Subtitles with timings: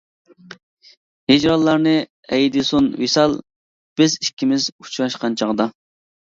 [1.31, 1.93] ھىجرانلارنى
[2.31, 3.37] ھەيدىسۇن ۋىسال،
[4.03, 5.71] بىز ئىككىمىز ئۇچراشقان چاغدا.